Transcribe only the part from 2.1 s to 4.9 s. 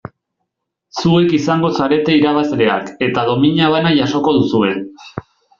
irabazleak eta domina bana jasoko duzue.